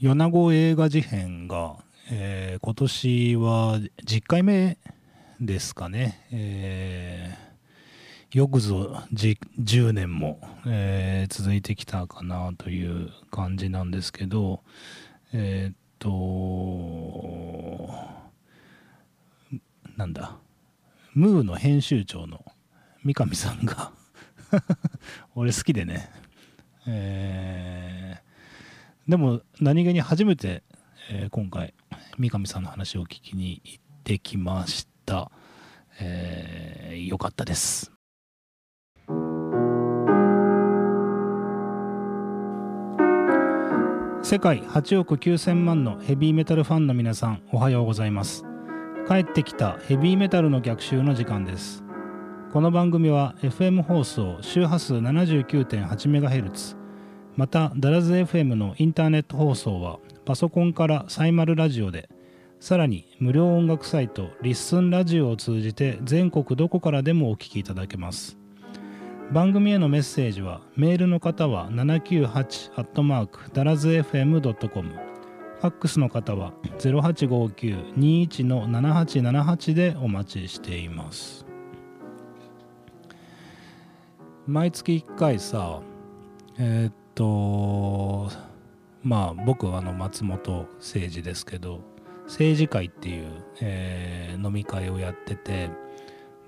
[0.00, 1.76] 米子映画事変が、
[2.10, 4.76] えー今年は10回目
[5.40, 7.50] ですかね、えー
[8.32, 14.62] よくぞじ10年も、えー続いてきたかなという感じなんですけど
[15.32, 16.10] えーっと
[19.96, 20.36] なんだ。
[21.12, 22.44] ムーの編集長の
[23.04, 23.92] 三上さんが
[25.34, 26.08] 俺好きでね。
[26.86, 28.29] えー
[29.10, 30.62] でも何気に初めて、
[31.10, 31.74] えー今回
[32.16, 35.32] 三上さんの話を聞きに行ってきました、
[35.98, 37.90] えーよかったです。
[44.22, 48.44] 世界8億9000万のヘビーメタルファンの皆さんおはようございます。
[49.08, 51.82] 帰ってきたヘビーメタルの逆襲の時間です。
[52.52, 56.79] この番組は FM 放送周波数 79.8MHz
[57.40, 62.10] またダラズ FM のインターネット放送はパソコンからサイマルラジオで
[62.60, 68.36] さらに無料音楽サイトリッスンラジオを通じて全国どこからでもお聞きいただけます。
[69.32, 81.46] 番組へのメッセージはメールの方は798ダラズ FM.com ファックスの方は0859-21-7878でお待ちしています。
[84.46, 85.80] 毎月1回さ
[86.58, 88.30] えーっと
[89.02, 91.80] まあ僕はあの松本誠治ですけど
[92.26, 93.26] 政治会っていう、
[93.60, 95.68] えー飲み会をやってて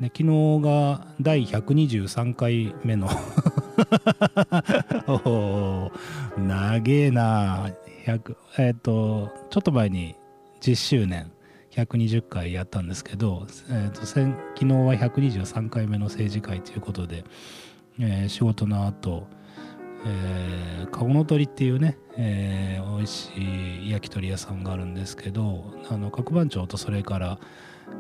[0.01, 3.07] で昨日が第123回目の
[5.07, 5.93] おー
[6.39, 7.69] 長えな。
[8.07, 10.17] 100えーっとちょっと前に
[10.61, 11.31] 10周年
[11.71, 17.25] 120回やったんですけど、えーっと先昨日は123回目の政治会ということで、
[18.01, 19.27] えー仕事の後
[20.05, 27.39] えー、かごの鳥っていうね、えー美味しい焼き鳥屋さんがあるんですけどあの角番長とそれから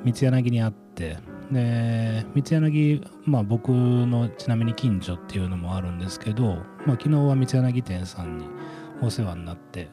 [0.04, 1.18] 三柳に会って
[1.50, 8.46] で三柳まあ僕のちなみに近所っていうのもあるんですけど、まあ、昨日は三柳店さんに
[9.02, 9.88] お世話になって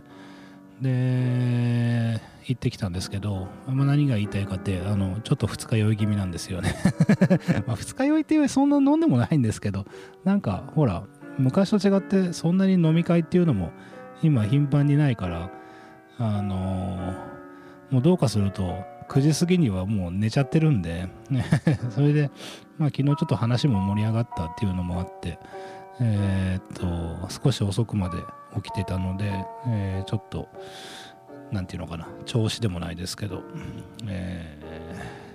[0.80, 6.74] で行ってきたんですけど、まあ、何が言いたいかってあのちょっと二日酔い気味なんですよね。
[7.68, 9.86] まあ二日酔いっていうそんな飲んでもないんですけど
[10.24, 11.04] なんかほら
[11.40, 13.72] 昔と違ってそんなに飲み会っていうのも
[14.22, 15.50] 今頻繁にないから
[16.18, 17.14] あの
[17.90, 21.08] もうどうかすると9時過ぎにはもう寝ちゃってるんで
[21.92, 22.30] それで、
[22.78, 25.40] まあ、昨日ちょっと話も盛り上がったっていうのもあって
[26.02, 28.18] えーっと少し遅くまで
[28.56, 30.50] 起きてたので、えーちょっと
[31.52, 33.44] なんていうのかな調子でもないですけど、
[34.08, 35.30] えー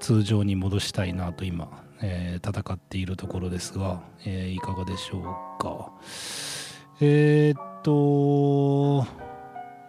[0.00, 1.68] 通常に戻したいなと今、
[2.02, 5.22] えー戦っているところですが、えーいかがでしょう
[5.62, 5.92] か。
[7.00, 9.06] えーっと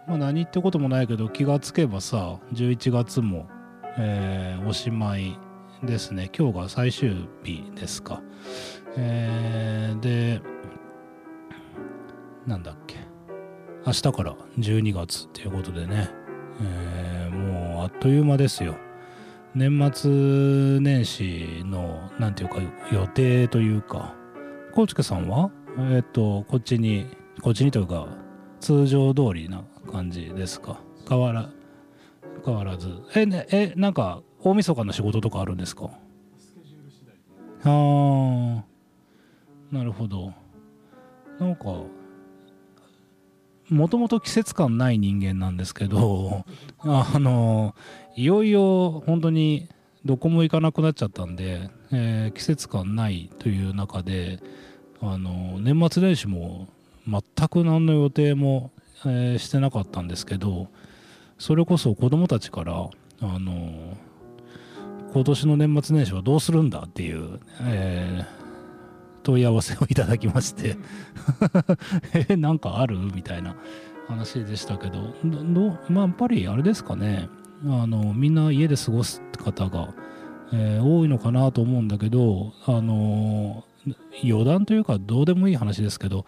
[0.06, 3.46] まあ何ってこともないけど気がつけばさ11月も、
[3.98, 5.38] えーおしまい
[5.82, 6.30] ですね。
[6.36, 8.22] 今日が最終日ですか。
[8.96, 10.40] えーで
[12.46, 12.96] なんだっけ。
[13.86, 16.08] 明日から12月っていうことでね、
[16.60, 18.76] えーもうあっという間ですよ。
[19.54, 20.10] 年末
[20.80, 22.56] 年始のなんていうか
[22.92, 24.14] 予定というか。
[24.74, 25.50] コウチケさんは？
[25.90, 27.06] えっ、とこっちに
[27.42, 28.08] こっちにというか
[28.60, 30.80] 通常通りな感じですか？
[31.08, 31.50] 変わら
[32.44, 32.88] 変わらず。
[33.14, 35.90] えねえなんか大晦日の仕事とかあるんですか？
[37.64, 38.62] あー。
[39.70, 40.32] なるほど。
[41.38, 41.64] なんか
[43.72, 46.44] もともと季節感ない人間なんですけど
[46.80, 47.74] あの
[48.16, 49.68] いよいよ本当に
[50.04, 54.40] どこも行かなくなっちゃったんで、えー季節感ないという中で
[55.00, 56.68] あの年末年始も
[57.06, 58.70] 全く何の予定も、
[59.04, 60.68] えーしてなかったんですけど
[61.38, 63.96] それこそ子供たちからあの
[65.12, 68.41] 今年の年末年始はどうするんだっていう、えー
[69.22, 70.76] 問い合わせをいただきまして。
[72.28, 72.98] えなんかある？
[73.14, 73.54] みたいな
[74.08, 75.14] 話でしたけど。
[75.24, 77.28] どどまあやっぱりあれですかね。
[77.64, 79.94] あのみんな家で過ごす方が、
[80.52, 83.64] えー多いのかなと思うんだけどあの
[84.24, 86.24] 余談というかどうでもいい話ですけど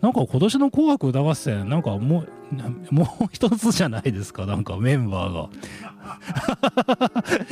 [0.00, 2.28] なんか今年の「紅白歌合戦」なんかもう
[2.94, 5.48] もう一つじゃないですかなんかメンバーが。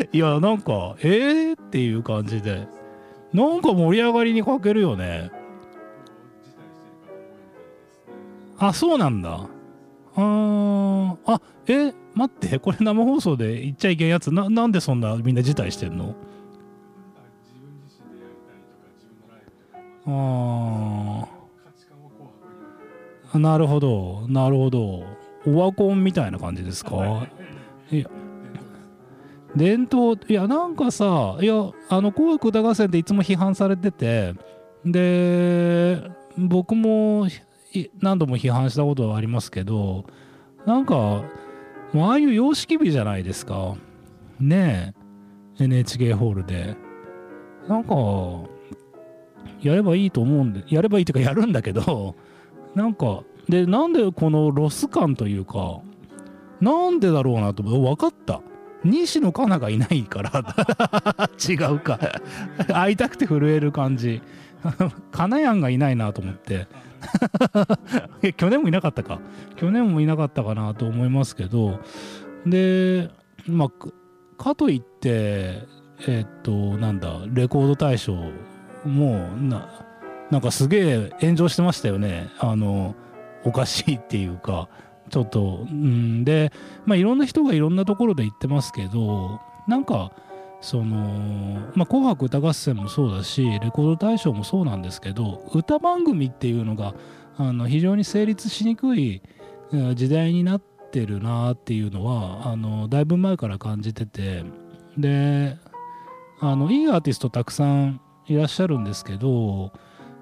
[0.13, 1.61] いやなんかえー？
[1.61, 2.67] っていう感じで。
[3.33, 5.31] なんか盛り上がりに欠けるよね。
[8.59, 9.47] あそうなんだ。
[10.17, 11.17] あー。
[11.27, 12.59] あえ待って。
[12.59, 14.33] これ生放送で言っちゃいけんやつ。
[14.35, 16.07] ななんでそんなみんな辞退してんの？
[16.07, 16.15] 自
[17.55, 19.59] 分自身でやりたいとか自分のライブと
[23.29, 24.27] かあなるほど。
[24.29, 25.05] なるほど。
[25.47, 27.29] オワコンみたいな感じですか？
[27.93, 28.11] いや。
[29.57, 31.55] 伝統いやなんかさいや
[31.89, 34.35] あの「紅白歌合戦」っていつも批判されてて
[34.85, 36.03] で
[36.37, 37.27] 僕も
[38.01, 40.05] 何度も批判したことはありますけど
[40.67, 41.25] なんか
[41.95, 43.75] ああいう様式美じゃないですか。
[44.39, 44.95] ね
[45.59, 46.77] え NHK ホールで。
[47.69, 47.95] なんか
[49.63, 52.17] やればいいと思うんでやればいいっていうかやるんだけど
[52.75, 55.81] なんかでなんでこのロス感というか
[56.61, 58.41] なんでだろうなと分かった。
[58.85, 61.99] 西野カナがいないから 違うか。
[62.73, 64.23] 会いたくて震える感じ。
[65.11, 66.67] カナヤンがいないなと思って。
[68.37, 69.21] 去年もいなかったか。
[69.57, 71.81] 去年もいなかったかなと思いますけど。
[72.47, 73.11] で
[73.47, 73.71] まあ
[74.43, 75.67] かといって
[76.07, 78.15] えー、っとなんだレコード大賞
[78.87, 79.69] もな
[80.31, 82.31] なんかすげえ炎上してましたよね。
[82.39, 82.95] あの
[83.45, 84.69] おかしいっていうか。
[85.11, 86.53] ちょっとうんで
[86.87, 90.13] まあいろんな人がいろんなところで言ってますけどなんか
[90.61, 96.95] そのまあ「紅白歌合戦」もそうだしレコード大賞もそうなんですけど歌番組っていうのが
[97.37, 99.23] あの非常に成立しにくい
[99.95, 104.45] 時代になってるなっていうのはあのだいぶ前から感じてて
[104.99, 105.57] で
[106.41, 109.73] あのいいアーティストたくさんいらっしゃるんですけど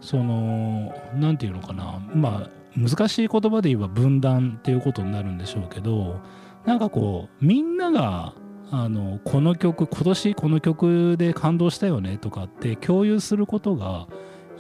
[0.00, 6.20] その何て言うのかなまあ難しい言葉で言えば分断っていうことになるんでしょうけど
[6.65, 8.35] なんかこうみんなが
[8.70, 14.06] あのこの曲今年この曲で感動したよねとかって共有することが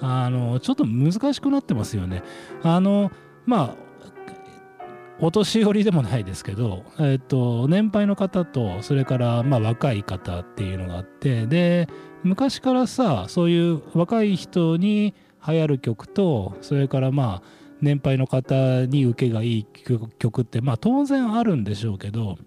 [0.00, 2.22] あのちょっと難しくなってますよね。
[2.62, 3.10] あの
[3.44, 3.88] まあ
[5.20, 11.88] お年寄りでもないですけど、えっと、年配の方とそれからまあ若い方っていうのがあってで
[12.22, 15.14] 昔からさそういう若い人に
[15.46, 19.66] 流行る曲とそれからまあ年配の方に受けがいい
[20.18, 22.38] 曲ってまあ当然あるんでしょうけど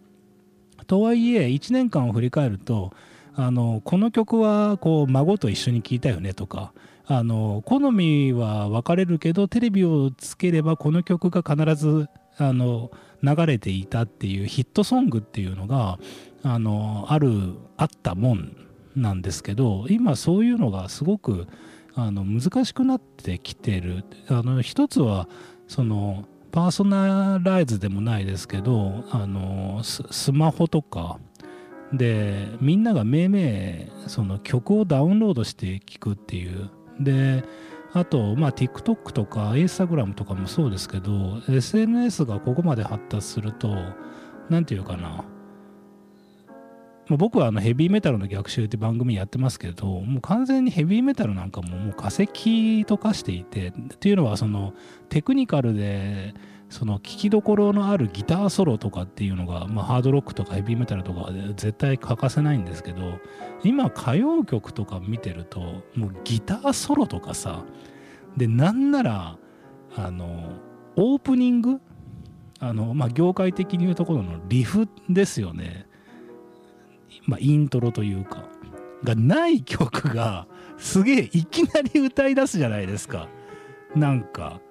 [0.87, 2.91] とはいえ1年間を振り返ると
[3.33, 6.73] あのこの曲はこう孫と一緒に聴いたよねとか
[7.05, 12.91] あの好みは分かれるけどテレビをつければこの曲が必ずあの
[13.23, 15.99] 流れていたっていうヒットソングっていうのが
[16.43, 18.55] あのあるあったもん
[18.95, 21.47] なんですけど今そういうのがすごく
[21.95, 24.03] あの難しくなってきてる。
[24.29, 25.27] あの一つは
[25.67, 31.17] そのパーソナライズでもないですけどあのスマホとか
[31.93, 36.69] でみんながめいめいその曲をダウンロードして聴くっていう。
[36.99, 37.43] で
[37.93, 43.75] あと、まあ、TikTok とか Instagram とかもそうですけど SNS がここまで発達すると
[44.49, 45.25] 何て言うかな
[47.11, 54.73] まあ、僕はあのヘビーメタルの逆襲って番組やってますけどもう完全にヘビーメタルなんかももう化石と化していてっていうのはその
[55.09, 56.33] テクニカルで
[56.69, 63.19] その聴きどころのあるギターソロとかっていうのが、まあ、ハードロックとかヘビーメタルとかで絶対欠かせないんですけど
[63.63, 65.59] 今歌謡曲とか見てると
[65.95, 67.65] もうギターソロとかさ
[68.37, 69.37] でなんなら
[69.97, 70.53] あの
[70.95, 71.81] オープニング？
[72.59, 75.87] あの、まあ、業界的に言うところのリフですよね。
[77.25, 78.43] まあ、イントロというか
[79.03, 80.47] がない曲が
[80.77, 83.27] すげえいきなり歌い出すじゃないですか。
[83.95, 84.61] なんか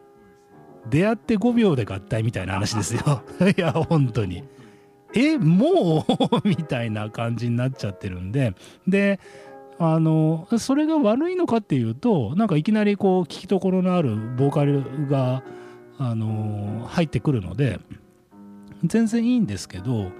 [0.88, 3.22] 出会って5秒で合体みたいな話ですよ。
[3.56, 4.44] いや本当に。
[5.14, 6.40] えもう？
[6.48, 8.54] みたいな感じになっちゃってるんで。
[8.86, 9.20] で
[9.82, 15.42] あのそれが悪いのかっていうとなんかいきなりこう聞きどころのあるボーカルが
[15.98, 17.80] あの入ってくるので
[18.84, 20.12] 全然いいんですけど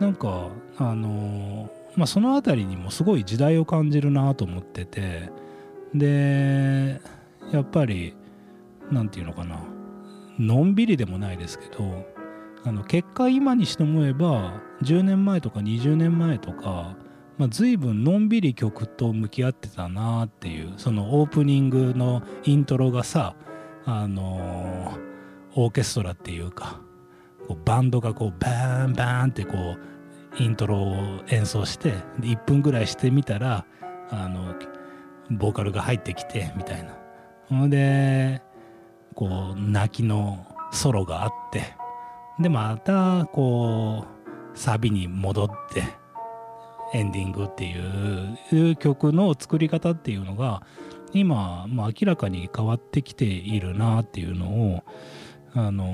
[0.00, 0.48] なんか
[0.78, 5.30] あのまあその辺りにもすごい時代を感じるなと思ってて
[5.94, 7.00] で
[7.52, 8.16] やっぱり
[8.90, 9.60] 何て言うのかな
[10.38, 12.06] のんびりでもないですけど
[12.64, 16.96] あの結果今にして思えば10年前とか20年前とか、
[17.38, 23.36] まあ、随分のんびり曲と向き合ってたなっていうそのオープニングのイントロがさ
[23.84, 24.98] あの
[25.54, 26.80] オーケストラっていうか
[27.46, 29.93] こうバンドがこうバーンバーンってこう
[30.38, 33.66] イントロを演奏して1分ぐらいしてみたら
[34.10, 34.54] あの
[35.30, 36.96] ボーカルが入ってきてみたいな。
[37.48, 38.42] ほんで
[39.14, 41.74] こう泣きのソロがあって。
[42.38, 44.06] でまたこ
[44.54, 45.84] うサビに戻って
[46.92, 50.62] エンディングっていう曲の作り方っていうのが
[51.12, 54.84] 今、まあ、明らかに変わってきているなっていうのを
[55.54, 55.84] あの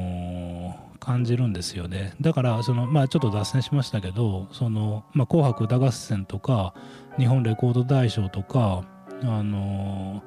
[0.86, 2.14] ー感じるんですよね。
[2.20, 6.74] だからそのまあちょっと脱線しましたけど「そのまあ、紅白歌合戦」とか
[7.18, 8.84] 日本レコード大賞とか
[9.22, 10.22] あの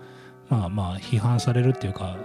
[0.50, 2.18] まあまあ批判されるっていうか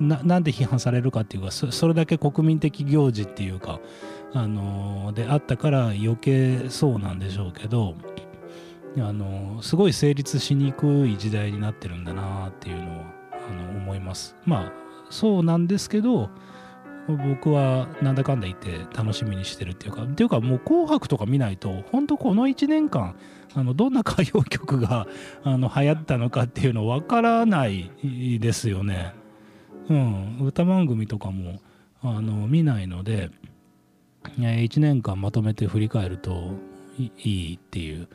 [0.00, 3.78] ななんで批判されるかっていうかそれだけ国民的行事っていうか、
[4.32, 7.94] あのであったから余計そうなんでしょうけど、
[8.98, 13.04] あのすごい成立しにくい時代になってるんだなっていうのは
[13.48, 14.36] あの思います。
[14.44, 14.72] まあ
[15.10, 16.28] そうなんですけど
[17.06, 23.14] 僕はなんだかんだ言って楽しみにしてるっていうかっていうかもう「紅白」とか見ないと本当この1年間
[23.54, 25.06] あのどんな歌謡曲が
[25.44, 27.90] あの流行ったのかっていうの分からない
[28.40, 29.14] ですよね。
[29.88, 31.60] うん、歌番組とかも
[32.02, 33.30] あの見ないので、
[34.38, 36.54] 1年間まとめて振り返ると
[36.98, 38.08] いいっていう、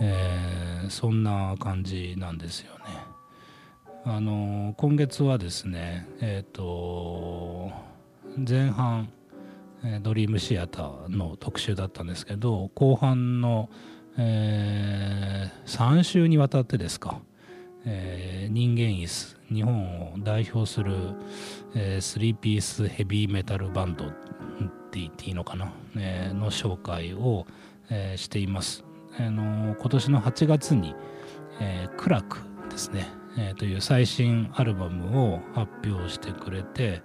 [0.00, 2.84] えー、そんな感じなんですよね。
[4.04, 7.70] あの今月はですねえっ、ー、と
[8.36, 9.08] 前半、
[10.02, 13.70] ドリームシアターの特集だったんですけど後半の、
[14.18, 17.20] えー、3週にわたってですか、
[17.84, 20.94] えー、人間椅子日本を代表する、
[21.74, 27.46] えー、スリーピースヘビーメタルバンドって言っていいのかな、えー、の紹介を、
[27.90, 28.84] えー、しています、
[29.18, 30.94] あの今年の8月に、
[31.60, 32.38] えー、クラク
[32.70, 33.08] ですね、
[33.38, 37.02] えー、という最新アルバムを発表してくれて、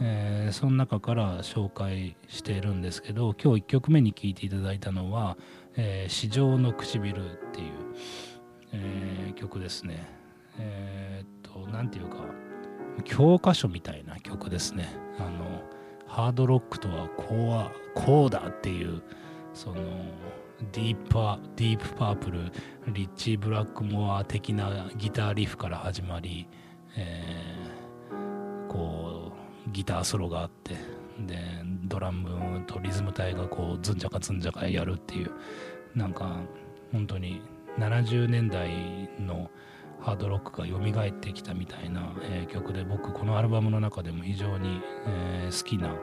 [0.00, 5.36] えー、その中から紹介しているんですけど今日1曲目に聴いていただいたのは
[5.76, 7.68] 「えー、市場の唇」っていう、
[8.72, 10.06] えー、曲ですね。
[10.58, 12.24] えー、っと何て言うか
[13.04, 14.88] 教科書みたいな曲ですね。
[15.18, 15.62] あの
[16.06, 19.02] ハードロックとはこうはこうだっていう
[19.52, 19.76] その
[20.72, 22.52] ディープパディープパープル
[22.92, 26.48] リッチー・ブラックモア的なギターリフから始まり、
[26.96, 29.13] えー、こう
[29.74, 30.74] ギターソロがあって
[31.26, 31.36] で
[31.84, 35.30] ドラムとリズム隊がこうズンジャカズンジャカやるっていう
[35.94, 36.40] なんか
[36.92, 37.42] 本当に
[37.78, 39.50] 70年代の
[40.00, 45.96] ハードロックが蘇ってきたみたいな、えー、曲で僕このアルバムの中でも非常に、えー、好きな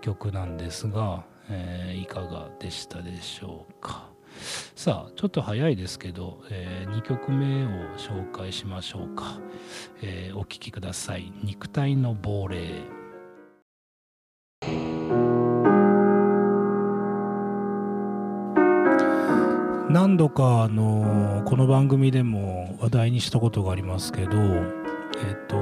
[0.00, 4.10] 曲なんですが、えー、いかがでしたでしょうか。
[4.74, 9.38] さあちょっと早いですけど、え2曲目を紹介しましょうか、
[10.02, 12.82] えお聴きください「肉体の亡霊」
[19.94, 25.56] 何度かあのこの番組でも話題にしたことがありますけど、えっと、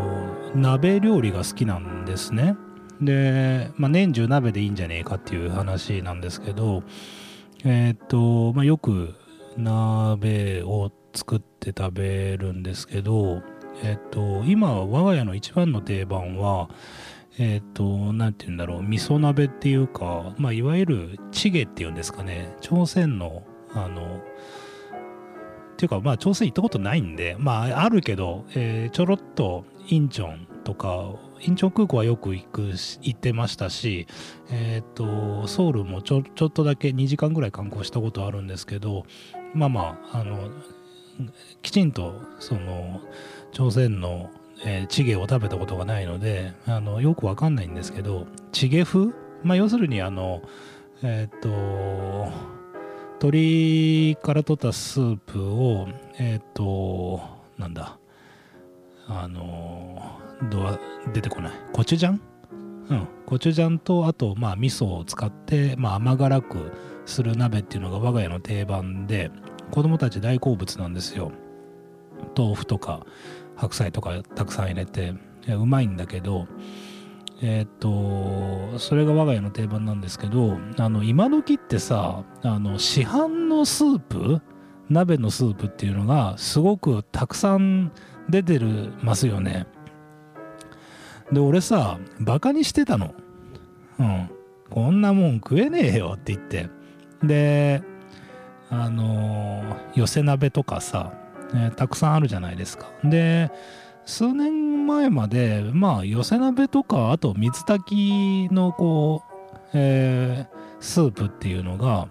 [0.55, 2.57] 鍋料理が好きなんですね。
[3.03, 6.83] で、まあ、年中鍋でいいんじゃねえかっていう話なんですけど、
[7.63, 9.15] えっと、まあ、よく
[9.59, 13.43] 鍋を作って食べるんですけど、
[13.83, 16.71] えっと、今我が家の一番の定番は、
[17.39, 23.43] えっと、なんて言うんだろう、味噌鍋っていうか、まあ、いわゆるチゲっていうんですかね、朝鮮の
[23.75, 24.21] あの、
[25.73, 34.07] っていうか、まあ、朝鮮行ったことないんで、まあ、あるけど、えー、ちょろっとインチョンとか、インチョン空港はよく行く行ってましたし、
[34.51, 39.05] えっ、と、ソウルもちょちょっとだけ2時間ぐらい観光したことあるんですけど、
[39.55, 40.51] まあまあ、あの、
[41.63, 43.01] きちんと、その、
[43.53, 44.31] 朝鮮の、
[44.65, 49.13] えー、チゲを食べたことがないので、あの、よくわかんないんですけど、チゲ風？
[49.43, 50.43] まあ、要するに、あの、
[51.03, 52.31] えっ、と、
[53.23, 55.87] 鶏から取ったスープを
[56.19, 57.21] えっ、ー、と
[57.57, 57.97] なんだ
[59.07, 60.19] あの
[60.51, 60.77] ド
[61.13, 61.53] 出てこない。
[61.73, 62.21] コチュジャン？
[62.91, 63.09] うん。
[63.25, 66.73] コチュジャンとあとまあ味噌を使って、まあ、甘辛く
[67.07, 69.31] する鍋っていうのが我が家の定番で
[69.71, 71.31] 子供たち大好物なんですよ。
[72.37, 73.07] 豆腐とか
[73.55, 75.15] 白菜とかたくさん入れて
[75.47, 76.49] うまいんだけど
[77.43, 84.41] えっ、とそれが我が家の定番なんですけどあの今時ってさあの市販のスープ
[84.89, 87.93] 鍋のスープっていうのがすごくたくさん
[88.29, 89.67] 出てるますよね。
[91.33, 93.15] で俺さバカにしてたの。
[93.99, 94.31] うん。
[94.71, 96.69] こんなもん食えねえよって言って。
[97.23, 97.83] で
[98.71, 101.13] あの寄せ鍋とかさ、
[101.55, 102.91] えー、たくさんあるじゃないですか。
[103.05, 103.51] で
[104.05, 112.09] 数年前まで、まあ、寄せ鍋とか、あと水炊きの、こう、えー、スープっていうのが、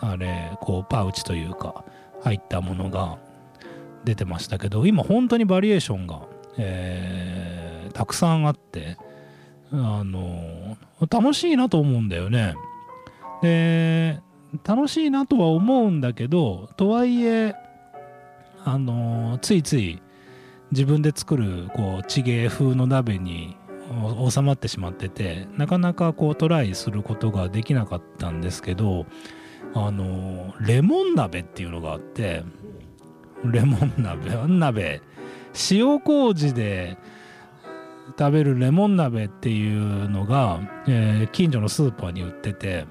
[0.00, 1.84] あれ、こう、パウチというか、
[2.22, 3.18] 入ったものが
[4.04, 6.22] 出てましたけど、今、本当にバリエーションが、
[6.58, 8.98] えー、たくさんあって、
[9.72, 10.76] あの、
[11.10, 12.54] 楽しいなと思うんだよね。
[13.42, 14.20] で、
[14.62, 17.54] 楽しいなとは思うんだけど、とはいえ、
[18.64, 20.00] あの、ついつい、
[20.74, 23.56] 自分で作るこうチゲ風の鍋に
[24.28, 29.06] 収まってしまっててなかなかこうトライすることができなかったんですけど
[29.72, 32.42] あのレモン鍋っていうのがあって
[33.44, 35.00] レモン鍋鍋
[35.70, 36.98] 塩麹で
[38.18, 42.86] 食べるレモン鍋っていうのが、えー近所のスーパーに売ってて。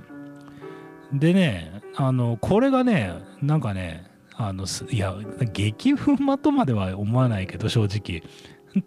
[1.14, 4.13] でねあのこれがねなんかね
[4.48, 5.16] あのいや
[5.54, 8.24] 激うまとまでは思わないけど正直。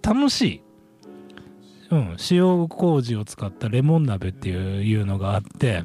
[0.02, 0.62] 楽しい、
[1.90, 5.84] うん、塩麹を使ったレモン鍋っていうのがあって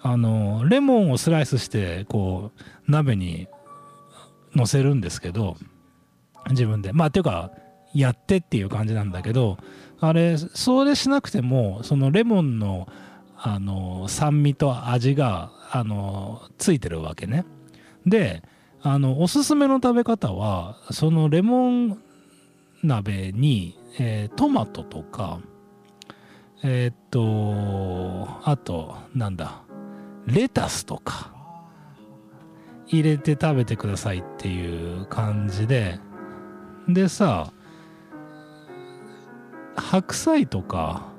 [0.00, 3.48] あのレモンをスライスしてこう鍋に
[4.54, 5.56] 乗せるんですけど
[6.50, 6.92] 自分で。
[6.92, 7.50] まあっていうか
[7.92, 9.58] やってっていう感じなんだけど
[10.00, 12.88] あれそれしなくてもそのレモンの
[13.36, 17.44] あの酸味と味があのついてるわけね。
[18.06, 18.42] で
[18.86, 22.02] あのおすすめの食べ方はそのレモン
[22.82, 25.40] 鍋に、えートマトとか
[26.62, 29.62] えーっとあとなんだ
[30.26, 31.32] レタスとか
[32.86, 35.98] 入れて食べてくださいっていう感じで
[36.86, 37.54] でさ
[39.76, 41.13] 白菜とか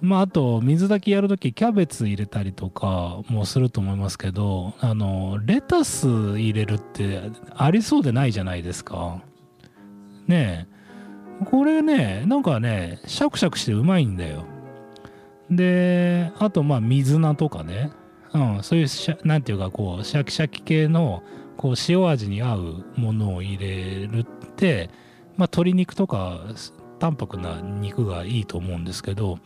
[0.00, 9.22] まああと水炊きやるときキャベツ入れたりとかもすると思いますけどあのレタス入れるってありそうでないじゃないですか。
[10.26, 11.44] ねえ。
[11.44, 14.44] これねなんかねシャクシャクしてうまいんだよ。
[15.50, 17.90] であとまあ水菜とかね。
[18.34, 21.22] うん、そういうシャなんていうかこうシャキシャキ系の
[21.56, 24.24] こう塩味に合うものを入れるっ
[24.56, 24.90] て、
[25.36, 26.40] まあ、鶏肉とか
[26.98, 29.38] 淡白な肉がいいと思うんですけど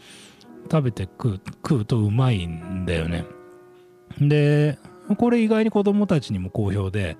[0.64, 3.24] 食べて食う食うとうまいんだよね。
[4.20, 4.78] で
[5.16, 7.16] これ意外に子供たちにも好評で。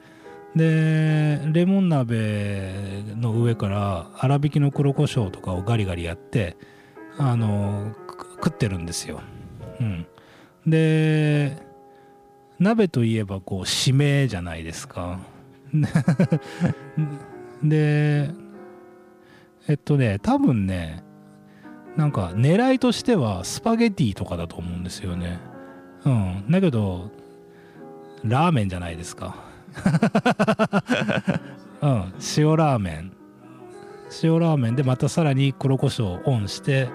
[0.56, 6.56] でレモン鍋の上から粗挽きの黒胡椒とかをガリガリやって
[7.18, 9.20] あの食ってるんですよ、
[9.78, 10.06] うん、
[10.66, 11.56] で
[12.58, 15.20] 鍋といえばこう締めじゃないですか。
[17.62, 18.30] で
[19.68, 21.04] えっとね多分ね
[21.96, 25.38] なんか狙いとしてはスパゲティとかだと思うんですよね。
[26.04, 26.44] うん。
[26.50, 27.10] だけど
[28.24, 29.36] ラーメンじゃないですか。
[31.82, 32.12] うん。
[32.36, 33.12] 塩ラーメン。
[34.22, 34.76] 塩ラーメン。
[34.76, 36.88] でまたさらに黒胡椒をオンして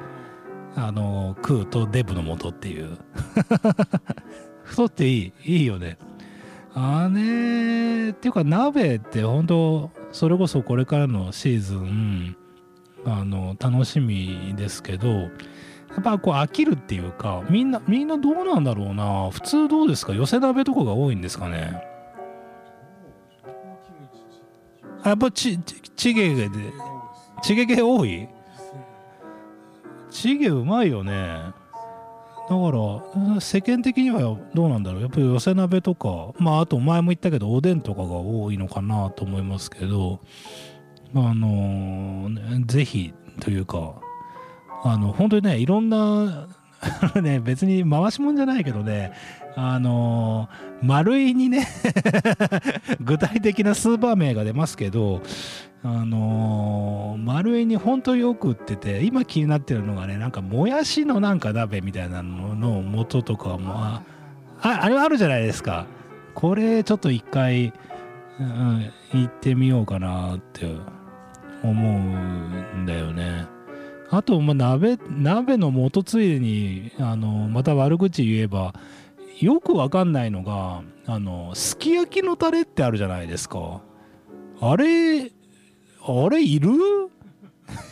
[0.75, 2.97] あの食うとデブの元っていう。
[4.63, 5.57] 太っていい。
[5.57, 5.97] いいよね。
[6.73, 12.35] あれっていうか鍋って本当それこそこれからのシーズン
[13.05, 15.27] あの楽しみですけどや
[15.99, 19.29] っぱこう飽きるっていうかみんなみんなどうなんだろうな。
[19.31, 20.13] 普通どうですか？
[20.13, 21.81] 寄せ鍋とかが多いんですかね？
[25.05, 26.49] やっぱちちチゲで。
[27.43, 28.27] チゲ系多い？
[30.09, 31.13] チゲうまいよね。
[31.13, 32.71] だか
[33.33, 35.01] ら世間的にはどうなんだろう？
[35.01, 40.19] やっぱり寄せ鍋とかまああと前も言ったけどおでんとかが多いのかなと思いますけど
[41.15, 42.29] あの
[42.65, 43.95] ぜひというか
[44.83, 46.47] あの本当にねいろんな
[47.21, 49.13] ね別に回しもんじゃないけどね
[49.55, 50.49] あの
[50.81, 51.67] 丸いにね
[52.99, 55.21] 具体的なスーパー名が出ますけど
[55.83, 64.01] あの丸いに本当よく売ってて今気になってるのがねなんかもやしのなんか鍋みたいなのの元とかもあ
[64.61, 65.85] ああれあるじゃないですか。
[66.33, 67.71] これちょっと一回、
[68.39, 70.94] うん、行ってみようかなって。
[71.69, 73.47] 思うんだよね。
[74.09, 78.73] あと、まあ、鍋鍋の元ついでにあのまた悪口言えば
[79.39, 83.81] よくわかんないのがあのすき焼きのタレってあるじゃないですか。
[84.61, 86.71] あれあれいる？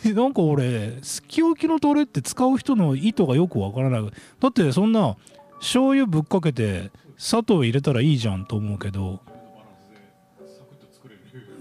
[0.14, 4.04] なんか俺すき焼きのタレって使う人の意図がよくわからない。
[4.40, 5.16] だってそんな
[5.58, 9.20] 醤油ぶっかけて砂糖入れたらいいじゃんと思うけど。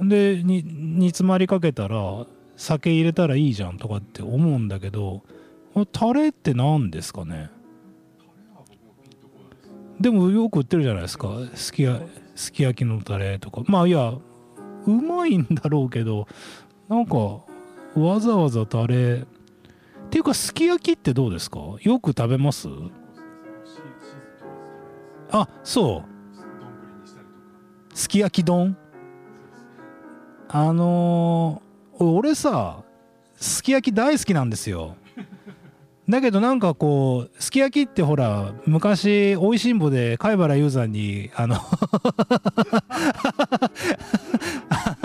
[0.09, 5.23] で煮詰まりかけたら酒入れたらいいじゃんとかって思うんだけど
[5.91, 7.49] タレって何ですかね？
[9.99, 11.29] でもよく売ってるじゃないですか。
[11.55, 11.85] すき
[12.35, 13.61] すき焼きのタレとか。
[13.65, 14.13] まあいや
[14.85, 16.27] うまいんだろうけど
[16.89, 17.15] なんか
[17.95, 19.21] わざわざタレ。
[19.21, 19.25] っ
[20.09, 21.59] ていうかすき焼きってどうですか？
[21.81, 22.67] よく食べます？
[25.31, 27.97] あそう。
[27.97, 28.77] すき焼き丼？
[30.55, 32.83] あのー俺さ
[33.37, 34.95] すき焼き大好きなんですよ。
[36.09, 41.55] だけどなんかこうすき焼きってほら昔おいしんぼで貝原雄山にあの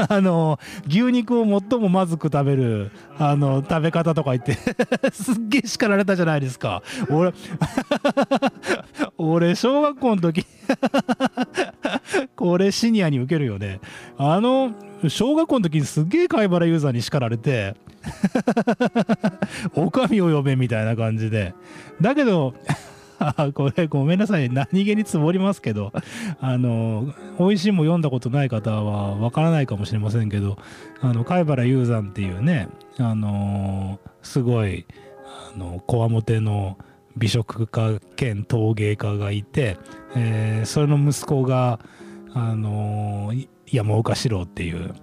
[0.09, 4.55] あの牛肉を最もまずく食べるあの食べ方とか言って
[5.13, 6.83] すっげえ叱られたじゃないですか。
[7.11, 7.33] 俺
[9.19, 10.47] 俺小学校の時
[12.37, 13.81] これシニアに受けるよね。
[14.17, 14.73] あの
[15.09, 17.75] 小学校の時にすっげえ貝原ユーザーに叱られて
[19.75, 21.55] おかみを呼べみたいな感じで。
[22.01, 22.55] だけど
[23.55, 24.49] これごめんなさい。
[24.51, 25.93] 何気につぼりますけど。
[26.41, 30.57] あの美味しいも読んだことない方はわからないかもしれませんけど。
[31.01, 34.87] あの貝原雄山っていうねあのすごい
[35.55, 36.79] あのこわもての
[37.17, 39.77] 美食家兼陶芸家がいて、
[40.15, 41.81] えー、それの息子が
[42.35, 43.33] あの
[43.67, 44.95] 山岡四郎っていう。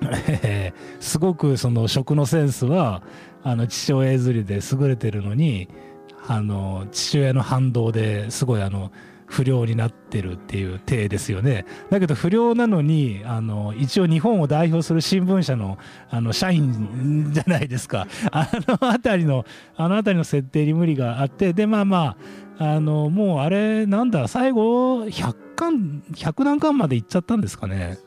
[1.00, 3.02] すごくその食のセンスは
[3.42, 5.68] あの父親譲りで優れてるのに
[6.26, 8.92] あの父親の反動ですごいあの
[9.28, 11.66] 不良になってるっていう体ですよね。
[11.90, 15.78] だけど不良なのにあの一応日本を代表する新聞社の
[16.10, 18.06] あの社員じゃないですか。
[18.32, 19.44] あの辺りの
[19.76, 22.16] あの辺りの設定に無理があってでまあま
[22.58, 27.98] ああのもうあれなんだ最後100巻100何巻までいっちゃったんですかね。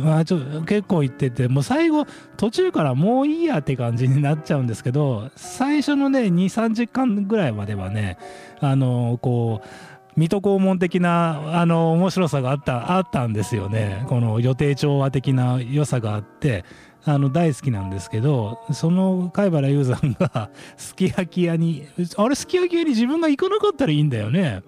[0.00, 8.18] まあ、ちょ結構行っててもう最後途中からもういいやって感じになっちゃうんですけど最初のね2 3 0巻ぐらいまではね
[8.60, 9.68] あのこう
[10.16, 14.04] 水戸黄門的なあの面白さがあったあったんですよね。
[14.08, 16.64] この予定調和的な良さがあって
[17.04, 24.62] あの大好きなんですけどその貝原雄山が すき焼き屋にあれすき焼き屋に自分が行かなかったらいいんだよね。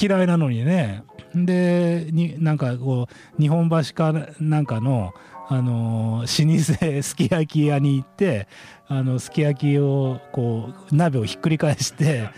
[0.00, 1.02] 嫌いなのにね。
[1.34, 3.06] でになんかこ
[3.38, 5.12] う日本橋かなんかの
[5.48, 8.48] あの老舗すき焼き屋に行って
[8.86, 12.28] あのすき焼きをこう鍋をひっくり返して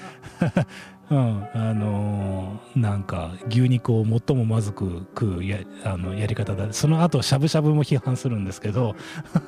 [1.14, 6.72] うん、あのー、なんか牛肉を最もまずく食うやあのやり方だ。
[6.72, 8.96] その後しゃぶしゃぶも批判するんですけど、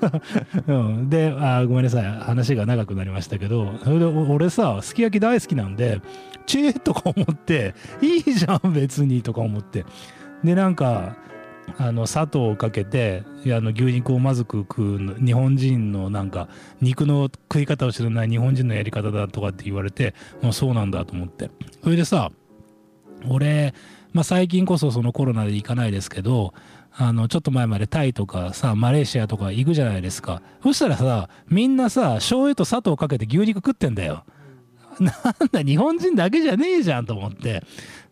[0.68, 2.05] うん、であごめんなさい。
[2.05, 3.72] 話が長くなりましたけど。
[3.83, 6.00] それで俺さすき焼き大好きなんで
[6.46, 9.85] チェーとか思っていいじゃん別にとか思って。
[10.44, 11.16] でなんか
[11.79, 16.48] あの砂糖をかけてあの牛肉をまずく食う日本人のなんか
[16.81, 21.50] 肉の食い方を知らない日本人のやり方だとかって言われてもうそうなんだと思って。
[21.83, 22.31] それでさ
[23.29, 23.74] 俺、
[24.12, 26.55] まあ、最近こそそのコロナで行かないですけど
[26.92, 30.42] あのちょっと前までタイとかさマレーシアとか行くじゃないですか。
[30.62, 34.24] そしたらさみんなさ醤油と砂糖かけて牛肉食ってんだよ。
[34.98, 35.14] なん
[35.52, 37.62] だ日本人だけじゃねえじゃんと思って。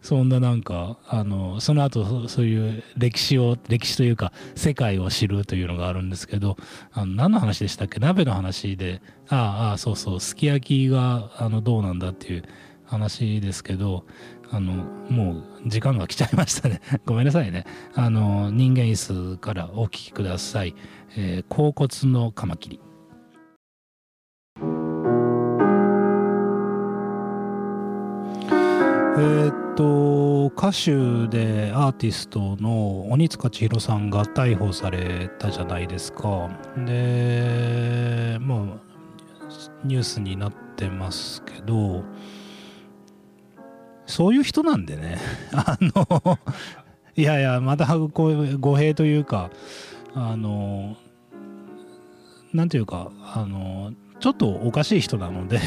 [0.04, 6.58] そんななんかあのその後そういう歴史を歴史というか世界を知るというのがあるんですけど
[6.92, 8.00] あの何の話でしたっけ？
[8.00, 12.44] 鍋の話でああそうそうすき焼きがあのどうなんだっていう
[12.84, 14.04] 話ですけど
[14.50, 16.82] あのもう時間が来ちゃいましたね。
[17.06, 17.64] ごめんなさいね。
[17.94, 20.74] あの人間椅子からお聞きください、
[21.16, 22.80] えー、甲骨のカマキリ。
[29.16, 36.50] えー、っと歌手でアーティストの鬼塚千尋さんが逮捕されたじゃないですか。
[36.84, 38.58] でまあ
[39.84, 42.02] ニュースになってますけど
[44.06, 45.18] そういう人なんでね。
[45.54, 46.38] あの
[47.14, 49.50] いやいやまたこう語弊というか
[50.12, 50.96] あの
[52.52, 55.60] なんていうかあのちょっとおかしい人なので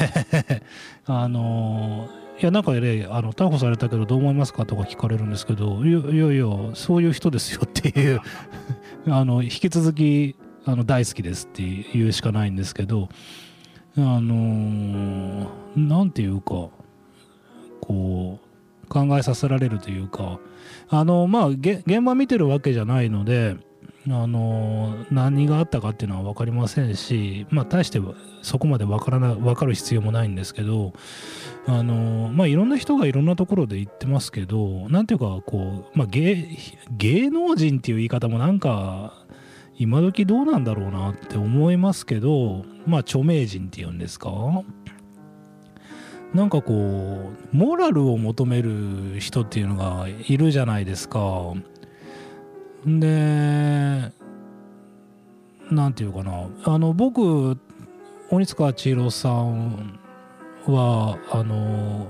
[1.08, 6.46] あのいやなんかねあの逮捕されたけどどう思いますかとか聞かれるんですけどいやいや
[6.76, 8.22] そういう人ですよっていう
[9.10, 13.10] あの引き続きあの大好きですっていうしかないんですけど
[13.98, 16.70] あの何て言うか
[17.82, 18.40] こ
[18.84, 20.40] う考えさせられるというか
[20.90, 23.58] あのまあ現場見てるわけじゃないので
[24.10, 28.00] あの何があったかっていうのは分かりませんし、まあ、大して
[28.42, 30.94] そこまで分からな分かる必要もないんですけど
[31.68, 36.48] あの、まあ、いろんな人がいろんなところで言ってますけどなんていうかこう、まあ芸、
[36.92, 39.26] 芸能人っていう言い方もなんか
[39.78, 44.32] 今時どうなんだろうなって思いますけど、まあ、著名人っていうんですか？
[46.34, 51.54] なんかこうモラルを求める人っていうのがいるじゃないですか。
[52.88, 54.12] で
[55.70, 56.48] なんていうかな。
[56.64, 57.58] あの僕
[58.30, 60.00] 鬼塚千尋さん
[60.66, 62.08] はあの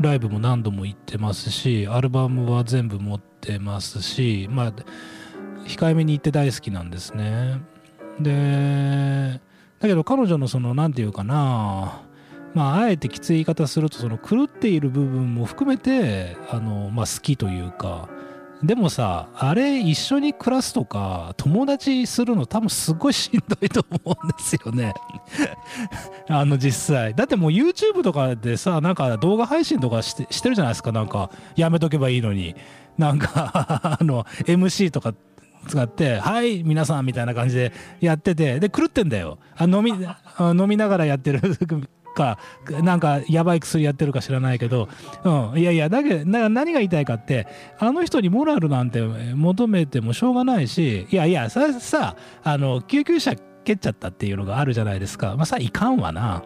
[0.00, 4.72] ライブも何度も行ってますしアルバムは全部持ってますしまあ
[5.64, 7.60] 控えめに言って大好きなんですね。
[8.18, 9.40] で
[9.78, 12.02] だけど彼女のその何て言うかな。
[12.54, 18.08] まああえてきつい言い方するとその狂っている部分も含めてあの、まあ、好きというか
[18.62, 24.92] でもさあれ一緒に暮らすとか友達するの多分すごいしんどいと思うんですよね。
[26.28, 27.14] あの実際。
[27.14, 30.92] だってもう YouTube とかでさなんか動画配信とかしてしてるじゃないですか。
[30.92, 32.54] なんかやめとけばいいのに。
[32.98, 35.14] なんか あの MC とか
[35.66, 38.60] 使って「はい皆さん」みたいな感じでやってて。
[38.60, 39.38] で狂ってんだよ。
[39.56, 41.40] あ飲み飲みながらやってる。
[42.14, 42.38] か
[42.82, 44.88] なんかやばい薬やってるか知らないけど、
[45.24, 47.46] うん、いやいやだけど何が言いたいかって
[47.78, 55.34] あの人にモラルなんて求めてもしょうがないしいやいやささあの救急車蹴っちゃったっていうのがあるじゃないですか。
[55.36, 56.42] まあさいかんわな。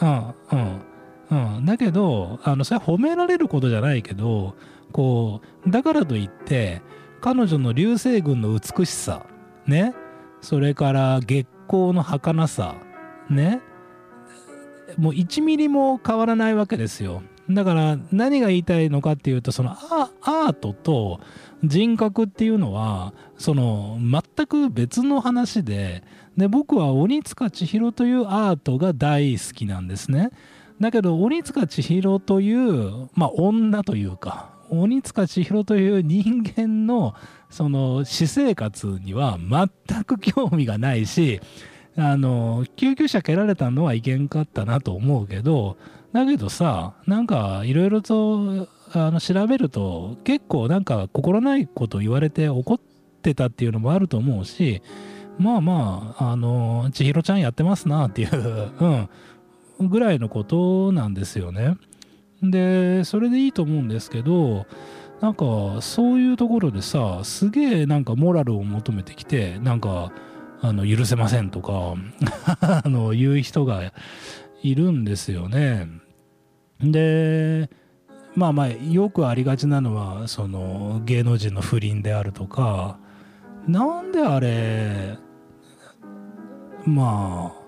[0.00, 1.64] うんうんうん。
[1.64, 4.54] だけどあのそれは褒められることじゃないけど
[4.92, 6.82] こうだからといって
[7.20, 9.26] 彼女の流星群の美しさ
[9.66, 9.94] ね。
[10.40, 12.76] それから月光の儚さ
[13.30, 13.60] ね。
[14.98, 17.22] もう1ミリも変わらないわけですよ。
[17.48, 21.20] だから何が言いたいのかっていうとそのアートと
[21.62, 26.02] 人格っていうのはその全く別の話で
[26.36, 30.30] で僕は鬼塚千尋というアートが大好きなんですね。
[30.80, 37.14] だけど鬼塚千尋というまあ女というか鬼塚千尋という人間の
[37.48, 41.40] その私生活には全く興味がないし
[41.98, 45.76] あの救急車蹴られたのはいけんかったなと思うけど
[46.12, 52.78] だけどさなんかいろいろとあの調べると結構なんか心ないこと言われて怒っ
[53.22, 54.82] てたっていうのもあると思うし
[55.38, 59.08] まあまああの千尋ちゃんやってますなっていう うん
[59.88, 61.76] ぐらいのことなんですよね。
[62.42, 64.66] でそれでいいと思うんですけど
[65.20, 65.44] なんか
[65.80, 70.12] そういうところでさすげえなんかモラルを求めてきてなんか
[70.62, 71.94] あの許せませんとか
[72.84, 73.92] あの言う人が
[74.62, 75.88] いるんですよね。
[76.80, 77.70] で
[78.34, 82.98] まあまあよくありがちなのはその芸能人の不倫であるとか
[83.66, 85.16] なんであれ
[86.84, 87.66] まあ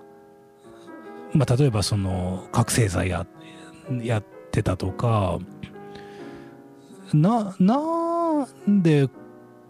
[1.33, 3.25] まあ例えばその覚醒剤や
[4.01, 5.39] やってたとか
[7.13, 9.09] ななんで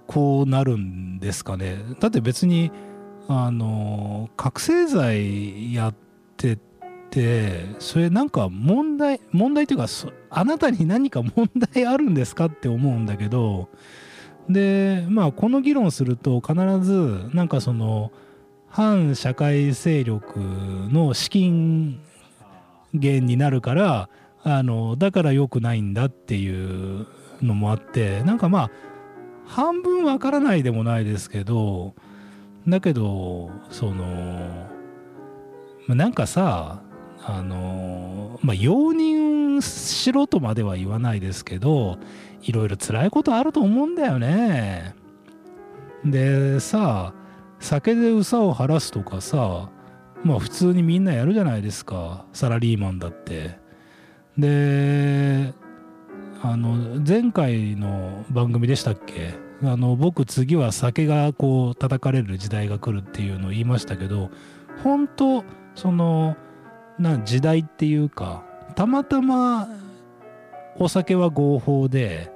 [0.07, 2.71] こうなるんですかねだって別に
[3.31, 5.95] あの覚醒剤やっ
[6.35, 6.57] て
[7.11, 9.85] てそれなんか問題問題というか
[10.31, 13.69] あなたに何か問題あるんですかって思うんだけど
[14.49, 18.11] でまあこの議論すると必ずなんかその
[18.67, 22.01] 反社会勢力の資金
[22.93, 24.09] 源になるから
[24.41, 27.05] あのだから良くないんだっていう
[27.43, 28.71] のもあってなんかまあ
[29.45, 31.93] 半分わからないでもないですけど
[32.69, 34.67] だけどその
[35.87, 36.81] なんかさ
[37.23, 41.97] あのまあ容認しろとまでは言わないですけど
[42.41, 44.95] いろいろ辛いことあると思うんだよね。
[46.05, 47.13] でさ
[47.59, 49.69] 酒で憂さを晴らすとかさ
[50.23, 52.25] まあ普通にみんなやるじゃないですか。
[52.33, 53.59] サラリーマンだって。
[54.37, 55.53] で
[56.41, 59.33] あの前回の番組でしたっけ？
[59.63, 64.29] あの僕次は酒がこう叩かれる時代が来るっていうのを言いましたけど
[64.83, 65.43] 本当
[65.75, 66.37] その
[66.97, 68.43] な時代っていうか
[68.75, 69.67] たまたま
[70.77, 72.31] お酒は合法で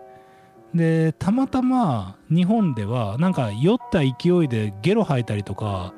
[0.73, 5.93] でたまたま日本ではなんか酔った勢いでゲロ吐いたりとか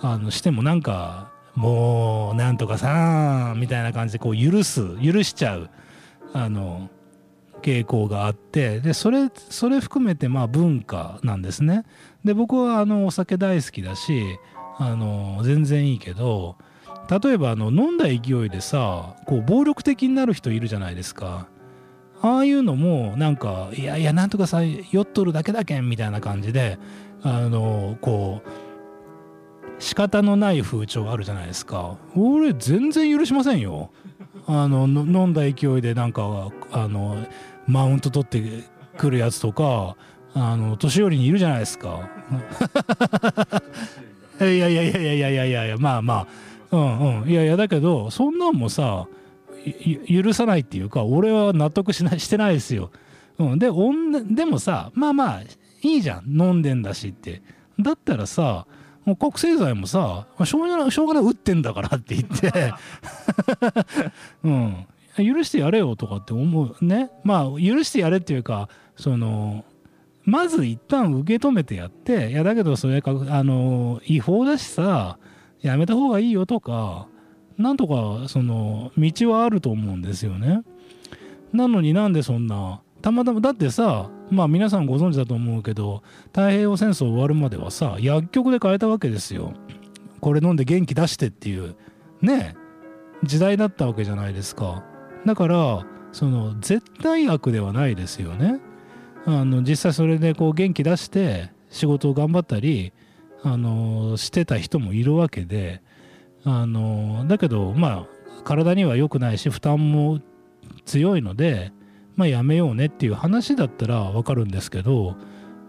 [0.00, 5.70] あのしてもなんかもうなんとかさみたいな感じでこう許す許しちゃう
[6.32, 6.90] あの
[7.62, 11.84] 傾向があってでそれそれ含めてまあ文化なんですね。
[12.24, 14.38] で僕はあのお酒大好きだし
[14.78, 16.56] あの全然いいけど
[17.22, 21.48] 例えばあの飲んだ勢いでさこう暴力的になる人いるじゃないですか。
[22.22, 26.78] ああいうのもなんかいやいやなんとかさ酔っとるだけだけんみたいな感じで
[27.22, 31.98] あのこう仕方のない風潮あるじゃないですか。
[32.16, 33.90] 俺全然許しませんよ。
[34.46, 37.16] あの飲んだ勢いでなんかあの
[37.66, 38.64] マウント取って
[38.96, 39.96] くるやつとか
[40.34, 42.08] あの年寄りにいるじゃないですか。
[44.40, 46.26] いやいやいやいやいやいやいやいやまあまあ。
[46.72, 47.28] うんうん。
[47.28, 49.06] いやいやだけどそんなんもさ
[50.08, 52.90] 許さないっていうか俺は納得しないしてないですよ、
[53.38, 55.42] うん、ででもさまあまあ
[55.82, 56.40] いいじゃん。
[56.40, 57.42] 飲んでんだしって。
[57.78, 58.66] だったらさ
[59.06, 62.74] もう覚醒剤もさしょうがないしょうがない打ってんだからって言って。
[64.44, 64.86] うん。
[65.16, 67.10] 許してやれよとかって思うね。
[67.24, 69.64] まあ許してやれっていうかその
[70.24, 75.18] まず一旦受け止めてやっていやだけどそれかあの違法だしさ
[75.60, 77.06] やめた方がいいよとか
[77.56, 80.62] なんとかその道はあると思うんですよね。
[81.52, 89.52] なのになんでそんなたまたまだってさまあ皆さんご存知だと思うけど太平洋戦争終わるまではさ薬局で買えたわけですよ。
[90.20, 91.76] これ飲んで元気出してっていう
[92.20, 92.56] ね
[93.22, 94.84] 時代だったわけじゃないですか。
[95.24, 98.60] だからその絶対悪ではないですよね。
[99.26, 102.92] あの実際それでこう元気出して仕事を頑張ったり
[103.42, 105.82] あのしてた人もいるわけで
[106.44, 108.06] あのだけどまあ
[108.44, 110.20] 体には良くないし負担も
[110.84, 111.72] 強いので
[112.16, 115.16] まあやめようねっていう話だったらわかるんですけど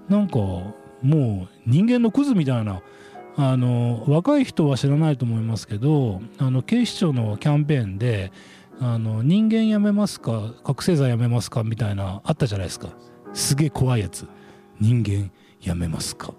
[0.09, 2.81] なんかもう人間のクズみたいな
[3.35, 8.31] あの若い人は知らないと思いますけどあの警視庁のキャンペーンで
[8.79, 12.89] あの人間やめますか覚醒剤やめますかみたいなあったじゃないですか。
[13.33, 14.27] すげえ怖いやつ。
[14.79, 15.31] 人間
[15.61, 16.33] やめますか。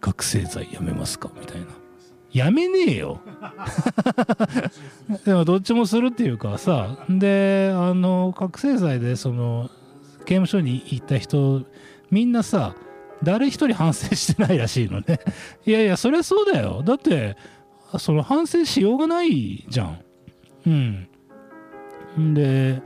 [0.00, 1.66] 覚醒剤やめますかみたいな。
[2.36, 3.20] やめねえよ。
[5.24, 9.70] でもどっちもするっていうかさであの覚醒剤でその
[10.26, 11.64] 刑務所に行った人
[12.10, 12.74] みんなさ
[13.22, 15.18] 誰一人反省してないらしいのね。
[15.64, 16.82] いやいやそりゃそうだよ。
[16.84, 17.38] だって
[17.98, 19.98] その反省しようがないじゃん。
[20.66, 20.70] う
[22.20, 22.34] ん。
[22.34, 22.82] で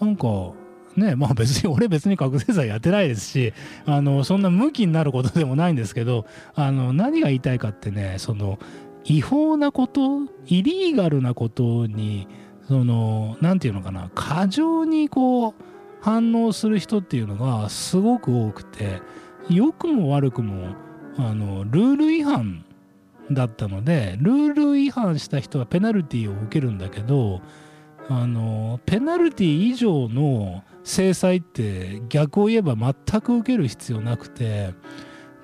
[0.00, 0.52] なんか
[0.98, 3.52] ねまあ別に 俺別に覚醒剤やってないですし
[3.86, 8.58] あのそんなムキになることでもないんですけどあの何が言いたいかってねその
[9.04, 12.28] 違法なことイリーガルなことに
[12.66, 15.54] その何て言うのかな過剰にこう
[16.00, 19.00] 反応する人っていうのがすごく多くて
[19.48, 20.74] 良くも悪くも
[21.16, 22.64] あのルール違反
[23.30, 27.40] だったのでルール違反した人はペナルティを受けるんだけど
[28.08, 34.72] あのペナルティ以上の制裁って逆を言えば全く受ける必要なくて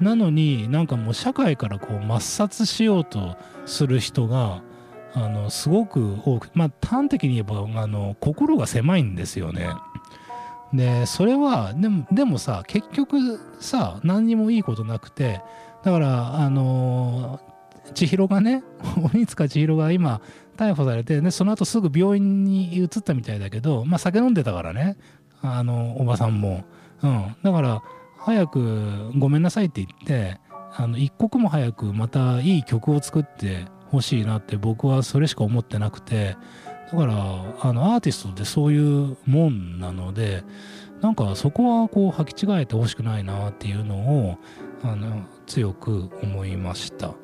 [0.00, 4.62] なのになんかもう社会からこう抹殺しようとする人が
[5.12, 9.68] あのすごく多くまあ端的に言えばあの心が狭いんですよね。
[10.72, 15.42] でそれはでもでもさ結局さ何にもいいことなくて
[15.84, 17.38] だからあの
[17.92, 18.64] 千尋がね
[19.14, 20.22] 鬼塚千尋が今
[20.56, 24.96] 逮捕されて、ね、その後すぐ病院に移ったみたいだけど、まあ、酒飲んでたからね
[25.44, 26.64] あのおばさんも、
[27.02, 27.82] うん、だから
[28.18, 30.40] 早くごめんなさいって言って
[30.76, 36.36] あの一刻も早くまたいい曲を作ってほしいなって僕はそれしか思ってなくて
[36.90, 37.14] だから
[37.60, 40.42] あのアーティストってそういうもんなので
[41.00, 44.38] なんかそこはこう履き違えてほしくないなっていうのを
[44.82, 47.14] あの強く思いました。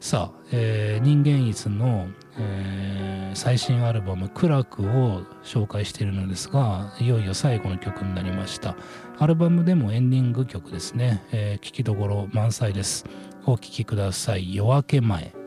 [0.00, 8.76] さあ、えー、人間椅子の、え、最新アルバム「苦楽」を紹介しているのですがいよいよ最後の曲になりました。
[9.18, 13.04] アルバムでもエンディング曲ですね、えー、聞きどころ満載です。
[13.46, 14.54] お聴きください。
[14.54, 15.45] 夜明け前。